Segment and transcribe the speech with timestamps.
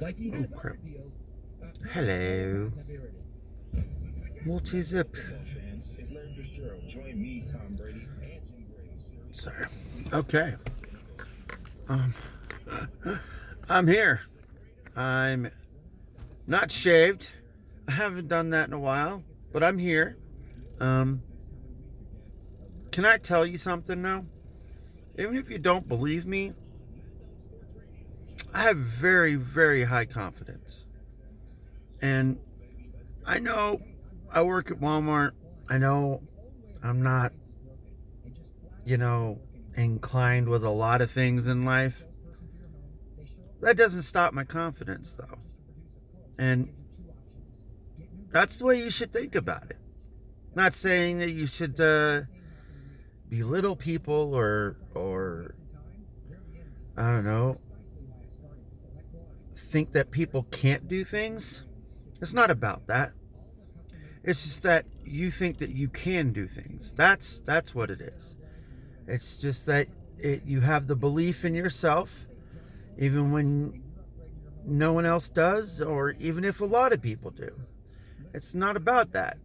[0.00, 0.76] Oh crap.
[1.90, 2.70] Hello.
[4.44, 5.08] What is up?
[9.32, 9.66] Sorry.
[10.12, 10.54] Okay.
[11.88, 12.14] Um,
[13.68, 14.20] I'm here.
[14.94, 15.50] I'm
[16.46, 17.30] not shaved.
[17.88, 20.16] I haven't done that in a while, but I'm here.
[20.78, 21.22] Um,
[22.92, 24.24] can I tell you something now?
[25.18, 26.52] Even if you don't believe me,
[28.54, 30.86] I have very, very high confidence.
[32.00, 32.38] And
[33.26, 33.80] I know
[34.30, 35.32] I work at Walmart.
[35.68, 36.22] I know
[36.82, 37.32] I'm not,
[38.84, 39.40] you know,
[39.74, 42.04] inclined with a lot of things in life.
[43.60, 45.38] That doesn't stop my confidence, though.
[46.38, 46.72] And
[48.30, 49.78] that's the way you should think about it.
[50.54, 52.22] Not saying that you should uh,
[53.28, 55.54] belittle people or, or,
[56.96, 57.58] I don't know,
[59.58, 61.64] think that people can't do things.
[62.20, 63.12] It's not about that.
[64.24, 66.92] It's just that you think that you can do things.
[66.92, 68.36] That's that's what it is.
[69.06, 69.86] It's just that
[70.18, 72.26] it, you have the belief in yourself,
[72.98, 73.82] even when
[74.64, 77.50] no one else does, or even if a lot of people do.
[78.34, 79.38] It's not about that.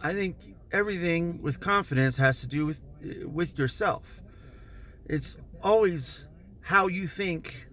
[0.00, 0.36] I think
[0.72, 2.82] everything with confidence has to do with
[3.24, 4.22] with yourself.
[5.06, 6.26] It's always
[6.60, 7.68] how you think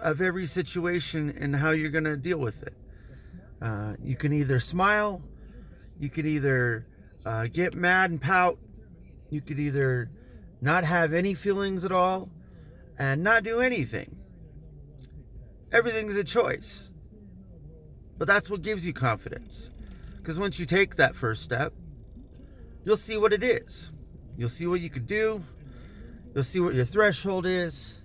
[0.00, 2.74] of every situation and how you're going to deal with it.
[3.60, 5.22] Uh, you can either smile,
[5.98, 6.86] you could either
[7.26, 8.58] uh, get mad and pout,
[9.28, 10.10] you could either
[10.60, 12.30] not have any feelings at all
[12.98, 14.16] and not do anything.
[15.72, 16.90] Everything's a choice.
[18.18, 19.70] But that's what gives you confidence.
[20.16, 21.72] Because once you take that first step,
[22.84, 23.90] you'll see what it is.
[24.36, 25.42] You'll see what you could do.
[26.34, 27.99] You'll see what your threshold is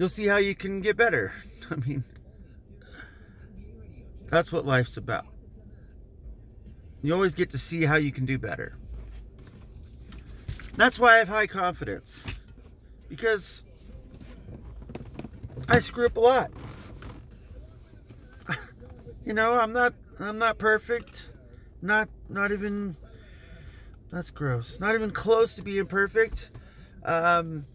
[0.00, 1.30] you'll see how you can get better.
[1.70, 2.02] I mean,
[4.28, 5.26] that's what life's about.
[7.02, 8.78] You always get to see how you can do better.
[10.76, 12.24] That's why I have high confidence.
[13.10, 13.64] Because
[15.68, 16.50] I screw up a lot.
[19.22, 21.28] You know, I'm not I'm not perfect.
[21.82, 22.96] Not not even
[24.10, 24.80] that's gross.
[24.80, 26.50] Not even close to being perfect.
[27.04, 27.66] Um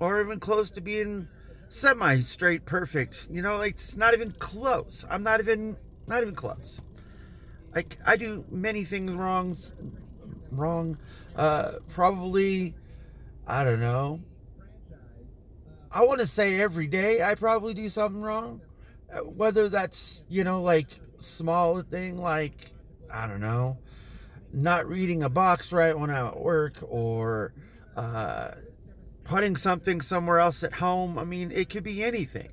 [0.00, 1.28] or even close to being
[1.68, 3.28] semi straight perfect.
[3.30, 5.04] You know, like it's not even close.
[5.08, 5.76] I'm not even
[6.06, 6.80] not even close.
[7.74, 9.54] Like I do many things wrong
[10.50, 10.98] wrong.
[11.36, 12.74] Uh probably
[13.46, 14.20] I don't know.
[15.90, 18.60] I want to say every day I probably do something wrong.
[19.12, 20.88] Uh, whether that's, you know, like
[21.18, 22.72] small thing like
[23.12, 23.78] I don't know,
[24.52, 27.54] not reading a box right when I'm at work or
[27.96, 28.52] uh
[29.28, 31.18] putting something somewhere else at home.
[31.18, 32.48] I mean, it could be anything.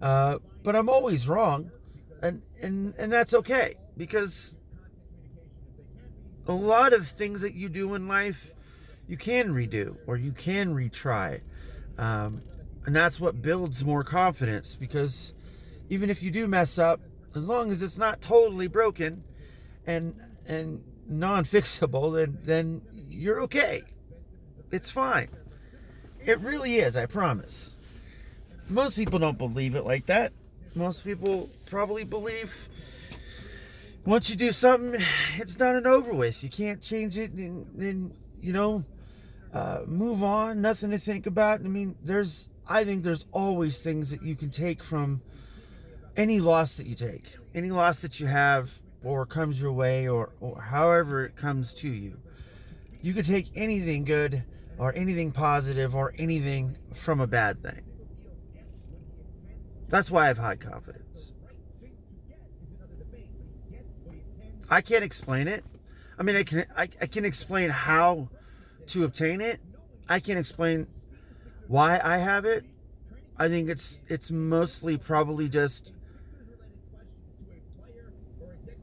[0.00, 1.70] Uh, but I'm always wrong,
[2.22, 4.56] and and and that's okay because
[6.46, 8.54] a lot of things that you do in life
[9.06, 11.40] you can redo or you can retry,
[11.98, 12.40] um,
[12.86, 15.32] and that's what builds more confidence because
[15.88, 17.00] even if you do mess up,
[17.34, 19.24] as long as it's not totally broken
[19.86, 20.14] and
[20.46, 23.82] and non-fixable, then then you're okay.
[24.70, 25.28] It's fine.
[26.26, 27.74] It really is, I promise.
[28.70, 30.32] Most people don't believe it like that.
[30.74, 32.68] Most people probably believe
[34.06, 35.00] once you do something,
[35.36, 36.42] it's done and over with.
[36.42, 38.84] You can't change it and, and you know,
[39.52, 40.62] uh, move on.
[40.62, 41.60] Nothing to think about.
[41.60, 45.20] I mean, there's, I think there's always things that you can take from
[46.16, 47.24] any loss that you take,
[47.54, 51.88] any loss that you have or comes your way or, or however it comes to
[51.88, 52.18] you.
[53.02, 54.42] You can take anything good
[54.78, 57.82] or anything positive or anything from a bad thing.
[59.88, 61.32] That's why I have high confidence.
[64.68, 65.64] I can't explain it.
[66.18, 68.28] I mean, I can I, I can explain how
[68.88, 69.60] to obtain it.
[70.08, 70.86] I can't explain
[71.68, 72.64] why I have it.
[73.36, 75.92] I think it's it's mostly probably just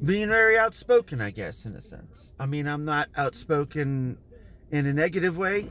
[0.04, 2.34] being very outspoken, I guess, in a sense.
[2.40, 4.18] I mean, I'm not outspoken
[4.72, 5.70] in a negative way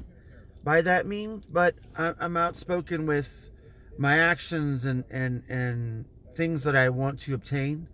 [0.62, 3.50] by that mean, but I'm outspoken with
[3.98, 6.04] my actions and and and
[6.34, 7.88] things that I want to obtain,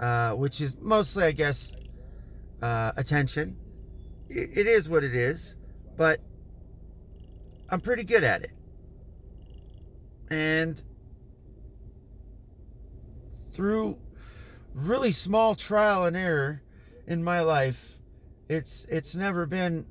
[0.00, 1.74] uh, which is mostly, I guess,
[2.62, 3.56] uh, attention.
[4.28, 5.56] It, it is what it is,
[5.96, 6.20] but
[7.70, 8.52] I'm pretty good at it,
[10.30, 10.82] and
[13.52, 13.98] through
[14.74, 16.62] really small trial and error
[17.06, 17.98] in my life,
[18.48, 19.86] it's it's never been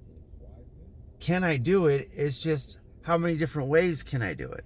[1.19, 2.09] can I do it?
[2.13, 4.65] It's just how many different ways can I do it?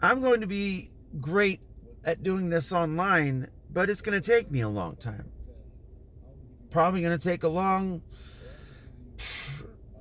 [0.00, 0.90] I'm going to be
[1.20, 1.60] great
[2.04, 5.30] at doing this online, but it's going to take me a long time.
[6.70, 8.02] Probably going to take a long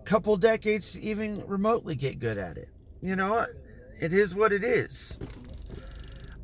[0.03, 2.69] couple decades to even remotely get good at it.
[3.01, 3.45] You know,
[3.99, 5.17] it is what it is.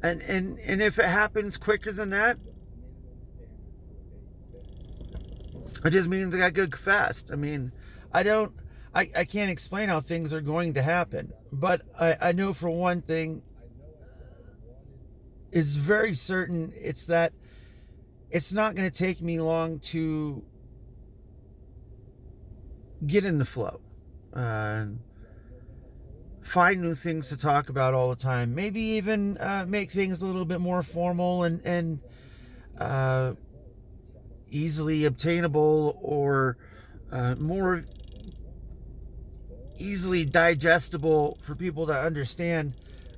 [0.03, 2.37] And and and if it happens quicker than that,
[5.85, 7.31] it just means I got good fast.
[7.31, 7.71] I mean,
[8.11, 8.51] I don't
[8.93, 11.31] I, I can't explain how things are going to happen.
[11.51, 13.41] But I, I know for one thing
[15.51, 17.33] is very certain it's that
[18.29, 20.43] it's not going to take me long to
[23.05, 23.81] get in the flow.
[24.33, 24.85] Uh,
[26.41, 28.55] find new things to talk about all the time.
[28.55, 31.99] Maybe even uh, make things a little bit more formal and and
[32.77, 33.33] uh,
[34.49, 36.57] easily obtainable or
[37.11, 37.83] uh, more
[39.81, 42.73] easily digestible for people to understand.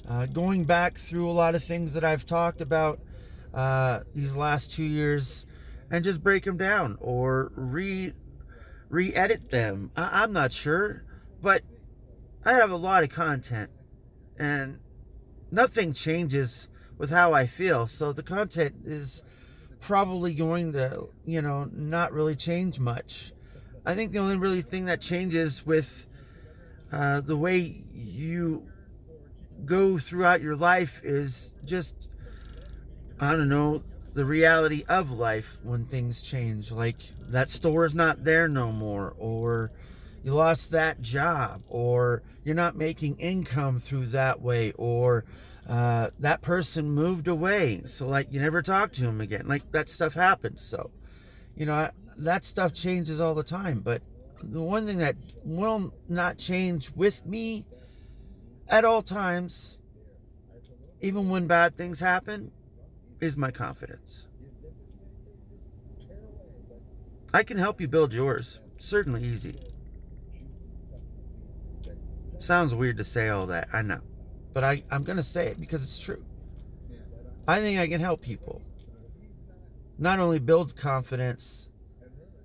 [0.10, 3.00] Uh, going back through a lot of things that I've talked about
[3.54, 5.46] uh, these last two years
[5.92, 8.14] and just break them down or re
[8.90, 9.92] re-edit them.
[9.96, 11.04] I- I'm not sure,
[11.42, 11.64] but
[12.46, 13.72] I have a lot of content
[14.38, 14.80] and
[15.52, 16.68] nothing changes
[16.98, 17.88] with how I feel.
[17.88, 19.24] So the content is
[19.80, 23.34] probably going to, you know, not really change much.
[23.86, 26.08] I think the only really thing that changes with
[26.94, 28.68] uh, the way you
[29.66, 32.10] go throughout your life is just,
[33.20, 33.82] I don't know,
[34.14, 36.72] the reality of life when things change.
[36.72, 36.98] Like
[37.30, 39.72] that store is not there no more, or
[40.24, 45.26] you lost that job, or you're not making income through that way, or
[45.68, 47.82] uh, that person moved away.
[47.88, 49.48] So, like, you never talk to him again.
[49.48, 50.62] Like, that stuff happens.
[50.62, 50.92] So,
[51.56, 53.80] you know, that stuff changes all the time.
[53.80, 54.02] But
[54.52, 57.66] the one thing that will not change with me
[58.68, 59.82] at all times,
[61.02, 62.52] even when bad things happen,
[63.20, 64.28] is my confidence.
[67.34, 68.60] I can help you build yours.
[68.78, 69.56] Certainly easy.
[72.38, 74.02] Sounds weird to say all that, I know.
[74.54, 76.24] But I, I'm going to say it because it's true.
[77.48, 78.62] I think I can help people.
[79.98, 81.70] Not only build confidence,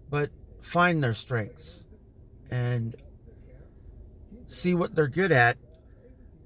[0.09, 0.31] but
[0.61, 1.85] find their strengths
[2.51, 2.97] and
[4.47, 5.59] see what they're good at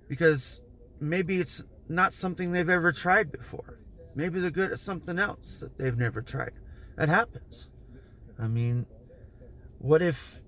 [0.09, 0.63] because
[1.01, 3.79] maybe it's not something they've ever tried before.
[4.15, 6.53] Maybe they're good at something else that they've never tried.
[6.97, 7.71] That happens.
[8.39, 8.87] I mean,
[9.79, 10.43] what if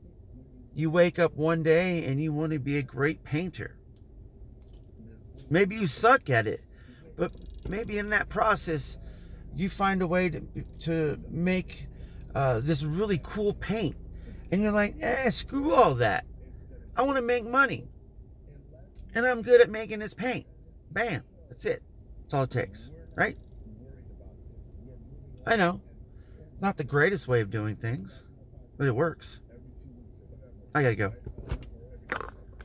[0.75, 3.77] you wake up one day and you want to be a great painter?
[5.51, 6.62] Maybe you suck at it,
[7.17, 7.33] but
[7.69, 8.99] maybe in that process,
[9.55, 10.43] you find a way to,
[10.81, 11.87] to make
[12.35, 13.97] uh, this really cool paint.
[14.55, 16.25] And you're like, eh, screw all that.
[16.97, 17.89] I want to make money.
[19.12, 20.47] And I'm good at making this paint.
[20.93, 21.25] Bam.
[21.49, 21.83] That's it.
[22.21, 22.93] That's all it takes.
[23.17, 23.37] Right?
[25.45, 25.81] I know.
[26.61, 28.29] Not the greatest way of doing things,
[28.79, 29.41] but it works.
[30.73, 31.12] I gotta go.